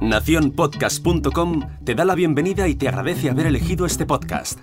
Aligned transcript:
Naciónpodcast.com 0.00 1.60
te 1.84 1.94
da 1.94 2.04
la 2.04 2.14
bienvenida 2.14 2.68
y 2.68 2.74
te 2.74 2.88
agradece 2.88 3.30
haber 3.30 3.46
elegido 3.46 3.86
este 3.86 4.06
podcast. 4.06 4.58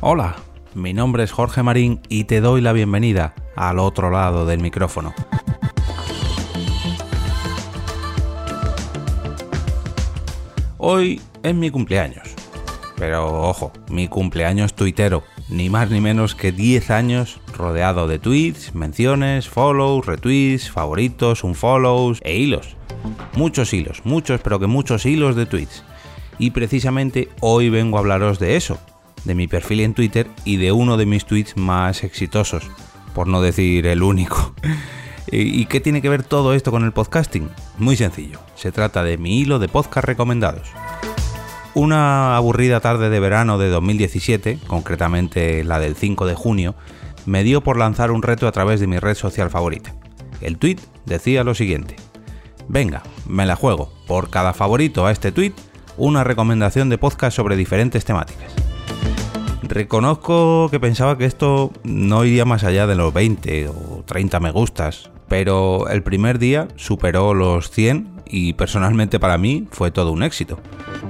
Hola, 0.00 0.36
mi 0.74 0.94
nombre 0.94 1.22
es 1.24 1.32
Jorge 1.32 1.62
Marín 1.62 2.00
y 2.08 2.24
te 2.24 2.40
doy 2.40 2.60
la 2.60 2.72
bienvenida 2.72 3.34
al 3.56 3.78
otro 3.78 4.10
lado 4.10 4.46
del 4.46 4.60
micrófono. 4.60 5.14
Hoy 10.78 11.20
es 11.42 11.54
mi 11.54 11.70
cumpleaños. 11.70 12.28
Pero 12.96 13.42
ojo, 13.42 13.72
mi 13.90 14.08
cumpleaños 14.08 14.74
tuitero, 14.74 15.22
ni 15.48 15.70
más 15.70 15.90
ni 15.90 16.00
menos 16.00 16.34
que 16.34 16.52
10 16.52 16.90
años 16.90 17.40
rodeado 17.56 18.06
de 18.06 18.18
tweets, 18.18 18.74
menciones, 18.74 19.48
follows, 19.48 20.06
retweets, 20.06 20.70
favoritos, 20.70 21.44
unfollows 21.44 22.20
e 22.22 22.36
hilos. 22.36 22.76
Muchos 23.34 23.72
hilos, 23.72 24.02
muchos, 24.04 24.40
pero 24.40 24.58
que 24.58 24.66
muchos 24.66 25.06
hilos 25.06 25.36
de 25.36 25.46
tweets. 25.46 25.84
Y 26.38 26.50
precisamente 26.50 27.28
hoy 27.40 27.70
vengo 27.70 27.96
a 27.96 28.00
hablaros 28.00 28.38
de 28.38 28.56
eso, 28.56 28.78
de 29.24 29.34
mi 29.34 29.48
perfil 29.48 29.80
en 29.80 29.94
Twitter 29.94 30.28
y 30.44 30.56
de 30.56 30.72
uno 30.72 30.96
de 30.96 31.06
mis 31.06 31.24
tweets 31.24 31.56
más 31.56 32.04
exitosos, 32.04 32.70
por 33.14 33.26
no 33.26 33.40
decir 33.40 33.86
el 33.86 34.02
único. 34.02 34.54
¿Y 35.30 35.66
qué 35.66 35.80
tiene 35.80 36.00
que 36.00 36.08
ver 36.08 36.22
todo 36.22 36.54
esto 36.54 36.70
con 36.70 36.84
el 36.84 36.92
podcasting? 36.92 37.50
Muy 37.76 37.96
sencillo, 37.96 38.40
se 38.54 38.72
trata 38.72 39.02
de 39.02 39.18
mi 39.18 39.38
hilo 39.40 39.58
de 39.58 39.68
podcast 39.68 40.06
recomendados. 40.06 40.70
Una 41.74 42.36
aburrida 42.36 42.80
tarde 42.80 43.10
de 43.10 43.20
verano 43.20 43.58
de 43.58 43.68
2017, 43.68 44.58
concretamente 44.66 45.62
la 45.64 45.78
del 45.78 45.94
5 45.94 46.26
de 46.26 46.34
junio, 46.34 46.74
me 47.26 47.44
dio 47.44 47.62
por 47.62 47.76
lanzar 47.76 48.10
un 48.10 48.22
reto 48.22 48.48
a 48.48 48.52
través 48.52 48.80
de 48.80 48.86
mi 48.86 48.98
red 48.98 49.14
social 49.14 49.50
favorita. 49.50 49.94
El 50.40 50.58
tweet 50.58 50.78
decía 51.04 51.44
lo 51.44 51.54
siguiente: 51.54 51.96
Venga, 52.68 53.02
me 53.28 53.46
la 53.46 53.54
juego, 53.54 53.92
por 54.06 54.30
cada 54.30 54.54
favorito 54.54 55.06
a 55.06 55.12
este 55.12 55.30
tweet, 55.30 55.52
una 55.96 56.24
recomendación 56.24 56.88
de 56.88 56.98
podcast 56.98 57.36
sobre 57.36 57.56
diferentes 57.56 58.04
temáticas. 58.04 58.52
Reconozco 59.62 60.68
que 60.70 60.80
pensaba 60.80 61.18
que 61.18 61.26
esto 61.26 61.70
no 61.84 62.24
iría 62.24 62.46
más 62.46 62.64
allá 62.64 62.86
de 62.86 62.94
los 62.94 63.12
20 63.12 63.68
o 63.68 64.02
30 64.06 64.40
me 64.40 64.50
gustas, 64.50 65.10
pero 65.28 65.88
el 65.88 66.02
primer 66.02 66.38
día 66.38 66.68
superó 66.76 67.34
los 67.34 67.70
100 67.70 68.08
y 68.26 68.54
personalmente 68.54 69.20
para 69.20 69.38
mí 69.38 69.66
fue 69.70 69.90
todo 69.90 70.12
un 70.12 70.22
éxito. 70.22 70.60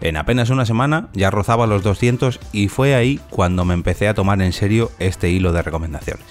En 0.00 0.16
apenas 0.16 0.50
una 0.50 0.66
semana 0.66 1.08
ya 1.12 1.30
rozaba 1.30 1.66
los 1.66 1.82
200 1.82 2.40
y 2.52 2.68
fue 2.68 2.94
ahí 2.94 3.20
cuando 3.30 3.64
me 3.64 3.74
empecé 3.74 4.08
a 4.08 4.14
tomar 4.14 4.40
en 4.42 4.52
serio 4.52 4.90
este 4.98 5.30
hilo 5.30 5.52
de 5.52 5.62
recomendaciones. 5.62 6.24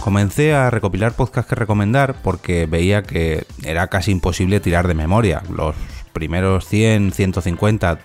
Comencé 0.00 0.54
a 0.54 0.70
recopilar 0.70 1.12
podcasts 1.12 1.48
que 1.48 1.54
recomendar 1.54 2.16
porque 2.22 2.66
veía 2.66 3.02
que 3.02 3.44
era 3.64 3.88
casi 3.88 4.10
imposible 4.12 4.60
tirar 4.60 4.88
de 4.88 4.94
memoria. 4.94 5.42
Los 5.50 5.76
primeros 6.12 6.66
100, 6.66 7.12
150, 7.12 7.98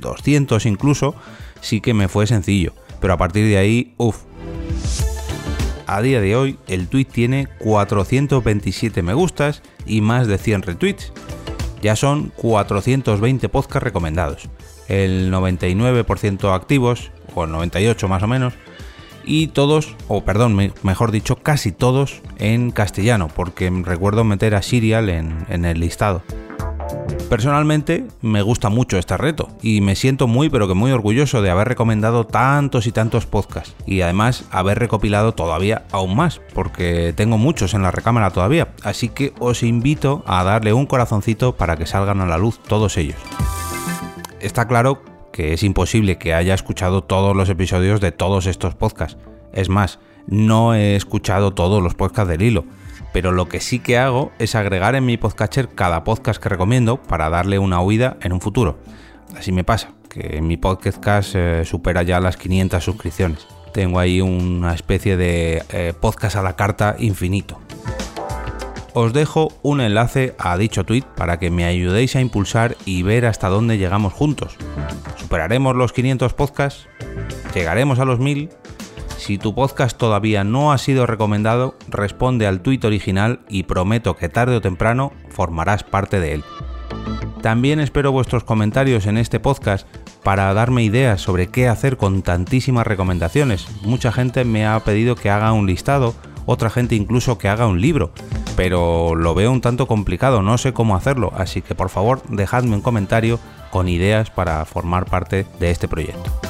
200 0.00 0.66
incluso, 0.66 1.14
sí 1.60 1.80
que 1.80 1.94
me 1.94 2.08
fue 2.08 2.26
sencillo. 2.26 2.74
Pero 3.00 3.12
a 3.12 3.16
partir 3.16 3.46
de 3.46 3.58
ahí, 3.58 3.94
uff. 3.96 4.18
A 5.92 6.02
día 6.02 6.20
de 6.20 6.36
hoy 6.36 6.56
el 6.68 6.86
tweet 6.86 7.06
tiene 7.06 7.48
427 7.58 9.02
me 9.02 9.12
gustas 9.12 9.60
y 9.86 10.02
más 10.02 10.28
de 10.28 10.38
100 10.38 10.62
retweets 10.62 11.12
ya 11.82 11.96
son 11.96 12.32
420 12.36 13.48
podcasts 13.48 13.82
recomendados, 13.82 14.48
el 14.86 15.32
99% 15.32 16.54
activos, 16.54 17.10
o 17.34 17.42
el 17.42 17.50
98 17.50 18.06
más 18.06 18.22
o 18.22 18.28
menos, 18.28 18.54
y 19.24 19.48
todos, 19.48 19.96
o 20.06 20.24
perdón, 20.24 20.72
mejor 20.84 21.10
dicho, 21.10 21.34
casi 21.42 21.72
todos 21.72 22.22
en 22.38 22.70
castellano, 22.70 23.26
porque 23.26 23.68
recuerdo 23.82 24.22
meter 24.22 24.54
a 24.54 24.62
Serial 24.62 25.08
en, 25.08 25.44
en 25.48 25.64
el 25.64 25.80
listado. 25.80 26.22
Personalmente 27.30 28.08
me 28.22 28.42
gusta 28.42 28.70
mucho 28.70 28.98
este 28.98 29.16
reto 29.16 29.50
y 29.62 29.82
me 29.82 29.94
siento 29.94 30.26
muy 30.26 30.50
pero 30.50 30.66
que 30.66 30.74
muy 30.74 30.90
orgulloso 30.90 31.42
de 31.42 31.50
haber 31.50 31.68
recomendado 31.68 32.26
tantos 32.26 32.88
y 32.88 32.92
tantos 32.92 33.24
podcasts 33.26 33.76
y 33.86 34.00
además 34.00 34.46
haber 34.50 34.80
recopilado 34.80 35.30
todavía 35.30 35.84
aún 35.92 36.16
más 36.16 36.40
porque 36.54 37.12
tengo 37.14 37.38
muchos 37.38 37.72
en 37.72 37.82
la 37.82 37.92
recámara 37.92 38.32
todavía, 38.32 38.72
así 38.82 39.10
que 39.10 39.32
os 39.38 39.62
invito 39.62 40.24
a 40.26 40.42
darle 40.42 40.72
un 40.72 40.86
corazoncito 40.86 41.54
para 41.54 41.76
que 41.76 41.86
salgan 41.86 42.20
a 42.20 42.26
la 42.26 42.36
luz 42.36 42.58
todos 42.66 42.96
ellos. 42.96 43.18
Está 44.40 44.66
claro 44.66 45.00
que 45.32 45.52
es 45.52 45.62
imposible 45.62 46.18
que 46.18 46.34
haya 46.34 46.54
escuchado 46.54 47.04
todos 47.04 47.36
los 47.36 47.48
episodios 47.48 48.00
de 48.00 48.10
todos 48.10 48.46
estos 48.46 48.74
podcasts. 48.74 49.18
Es 49.52 49.68
más, 49.68 50.00
no 50.26 50.74
he 50.74 50.96
escuchado 50.96 51.52
todos 51.52 51.80
los 51.80 51.94
podcasts 51.94 52.28
del 52.28 52.42
hilo 52.42 52.64
pero 53.12 53.32
lo 53.32 53.48
que 53.48 53.60
sí 53.60 53.78
que 53.78 53.98
hago 53.98 54.32
es 54.38 54.54
agregar 54.54 54.94
en 54.94 55.04
mi 55.04 55.16
podcatcher 55.16 55.68
cada 55.68 56.04
podcast 56.04 56.42
que 56.42 56.48
recomiendo 56.48 56.96
para 57.02 57.30
darle 57.30 57.58
una 57.58 57.80
huida 57.80 58.16
en 58.20 58.32
un 58.32 58.40
futuro. 58.40 58.78
Así 59.36 59.52
me 59.52 59.64
pasa, 59.64 59.92
que 60.08 60.40
mi 60.42 60.56
podcast 60.56 61.34
eh, 61.34 61.64
supera 61.64 62.02
ya 62.02 62.20
las 62.20 62.36
500 62.36 62.82
suscripciones. 62.82 63.46
Tengo 63.72 64.00
ahí 64.00 64.20
una 64.20 64.74
especie 64.74 65.16
de 65.16 65.62
eh, 65.70 65.92
podcast 65.98 66.36
a 66.36 66.42
la 66.42 66.56
carta 66.56 66.96
infinito. 66.98 67.58
Os 68.92 69.12
dejo 69.12 69.52
un 69.62 69.80
enlace 69.80 70.34
a 70.38 70.56
dicho 70.58 70.84
tweet 70.84 71.04
para 71.16 71.38
que 71.38 71.50
me 71.50 71.64
ayudéis 71.64 72.16
a 72.16 72.20
impulsar 72.20 72.76
y 72.84 73.04
ver 73.04 73.24
hasta 73.26 73.48
dónde 73.48 73.78
llegamos 73.78 74.12
juntos. 74.12 74.56
¿Superaremos 75.16 75.76
los 75.76 75.92
500 75.92 76.34
podcasts? 76.34 76.88
¿Llegaremos 77.54 78.00
a 78.00 78.04
los 78.04 78.18
1000? 78.18 78.50
Si 79.20 79.36
tu 79.36 79.54
podcast 79.54 79.98
todavía 79.98 80.44
no 80.44 80.72
ha 80.72 80.78
sido 80.78 81.04
recomendado, 81.04 81.76
responde 81.88 82.46
al 82.46 82.62
tuit 82.62 82.82
original 82.86 83.40
y 83.50 83.64
prometo 83.64 84.16
que 84.16 84.30
tarde 84.30 84.56
o 84.56 84.62
temprano 84.62 85.12
formarás 85.28 85.84
parte 85.84 86.20
de 86.20 86.32
él. 86.32 86.44
También 87.42 87.80
espero 87.80 88.12
vuestros 88.12 88.44
comentarios 88.44 89.04
en 89.04 89.18
este 89.18 89.38
podcast 89.38 89.86
para 90.22 90.52
darme 90.54 90.84
ideas 90.84 91.20
sobre 91.20 91.48
qué 91.48 91.68
hacer 91.68 91.98
con 91.98 92.22
tantísimas 92.22 92.86
recomendaciones. 92.86 93.66
Mucha 93.82 94.10
gente 94.10 94.46
me 94.46 94.66
ha 94.66 94.80
pedido 94.80 95.16
que 95.16 95.28
haga 95.28 95.52
un 95.52 95.66
listado, 95.66 96.14
otra 96.46 96.70
gente 96.70 96.94
incluso 96.94 97.36
que 97.36 97.48
haga 97.48 97.66
un 97.66 97.82
libro, 97.82 98.12
pero 98.56 99.14
lo 99.14 99.34
veo 99.34 99.52
un 99.52 99.60
tanto 99.60 99.86
complicado, 99.86 100.40
no 100.40 100.56
sé 100.56 100.72
cómo 100.72 100.96
hacerlo, 100.96 101.30
así 101.36 101.60
que 101.60 101.74
por 101.74 101.90
favor 101.90 102.22
dejadme 102.30 102.74
un 102.74 102.82
comentario 102.82 103.38
con 103.70 103.86
ideas 103.86 104.30
para 104.30 104.64
formar 104.64 105.04
parte 105.04 105.46
de 105.60 105.70
este 105.70 105.88
proyecto 105.88 106.49